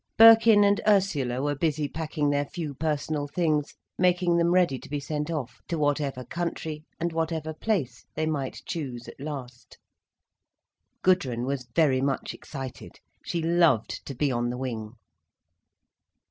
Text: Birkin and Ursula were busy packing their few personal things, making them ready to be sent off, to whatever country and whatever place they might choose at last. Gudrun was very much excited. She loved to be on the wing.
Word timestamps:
Birkin 0.17 0.63
and 0.63 0.81
Ursula 0.87 1.43
were 1.43 1.53
busy 1.53 1.87
packing 1.87 2.31
their 2.31 2.47
few 2.47 2.73
personal 2.73 3.27
things, 3.27 3.75
making 3.99 4.37
them 4.37 4.51
ready 4.51 4.79
to 4.79 4.89
be 4.89 4.99
sent 4.99 5.29
off, 5.29 5.61
to 5.67 5.77
whatever 5.77 6.23
country 6.25 6.83
and 6.99 7.13
whatever 7.13 7.53
place 7.53 8.03
they 8.15 8.25
might 8.25 8.63
choose 8.65 9.07
at 9.07 9.19
last. 9.19 9.77
Gudrun 11.03 11.45
was 11.45 11.67
very 11.75 12.01
much 12.01 12.33
excited. 12.33 12.99
She 13.23 13.43
loved 13.43 14.03
to 14.07 14.15
be 14.15 14.31
on 14.31 14.49
the 14.49 14.57
wing. 14.57 14.93